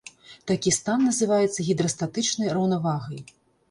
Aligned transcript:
Такі 0.51 0.73
стан 0.77 1.05
называецца 1.09 1.69
гідрастатычнай 1.69 2.53
раўнавагай. 2.61 3.27